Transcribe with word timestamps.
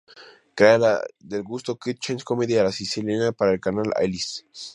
Crea 0.61 0.77
"L’Isola 0.77 0.93
del 1.31 1.43
gusto", 1.51 1.77
kitchen 1.77 2.17
comedy 2.29 2.57
a 2.57 2.63
la 2.63 2.71
siciliana, 2.79 3.31
para 3.33 3.51
el 3.53 3.59
canal 3.61 3.93
"Alice". 3.95 4.43